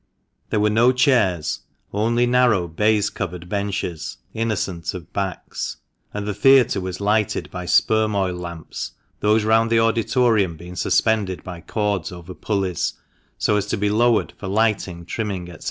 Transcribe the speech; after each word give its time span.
There 0.49 0.59
were 0.59 0.71
no 0.71 0.91
chairs— 0.91 1.59
only 1.93 2.25
narrow, 2.25 2.67
baize 2.67 3.11
covered 3.11 3.47
benches, 3.47 4.17
innocent 4.33 4.95
of 4.95 5.13
backs. 5.13 5.77
And 6.11 6.27
the 6.27 6.33
theatre 6.33 6.81
was 6.81 6.99
lighted 6.99 7.51
by 7.51 7.67
sperm 7.67 8.15
oil 8.15 8.33
lamps, 8.33 8.93
those 9.19 9.43
round 9.43 9.69
the 9.69 9.79
auditorium 9.79 10.57
being 10.57 10.75
suspended 10.75 11.43
by 11.43 11.61
cords 11.61 12.11
over 12.11 12.33
pulleys, 12.33 12.93
so 13.37 13.57
as 13.57 13.67
to 13.67 13.77
be 13.77 13.91
lowered 13.91 14.33
for 14.39 14.47
lighting, 14.47 15.05
trimming, 15.05 15.45
&c. 15.45 15.57